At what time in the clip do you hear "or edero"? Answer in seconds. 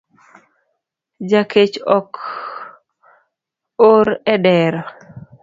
3.89-4.81